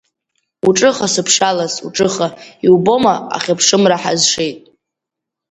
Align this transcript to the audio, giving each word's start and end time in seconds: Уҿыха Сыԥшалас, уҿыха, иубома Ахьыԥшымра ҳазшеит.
Уҿыха 0.67 1.07
Сыԥшалас, 1.13 1.73
уҿыха, 1.85 2.27
иубома 2.65 3.13
Ахьыԥшымра 3.35 3.97
ҳазшеит. 4.01 4.59